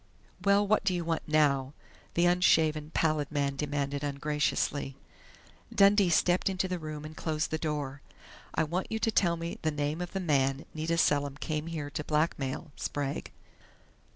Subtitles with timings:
[0.43, 1.75] "Well, what do you want now?"
[2.15, 4.95] the unshaven, pallid man demanded ungraciously.
[5.71, 8.01] Dundee stepped into the room and closed the door.
[8.55, 11.91] "I want you to tell me the name of the man Nita Selim came here
[11.91, 13.31] to blackmail, Sprague."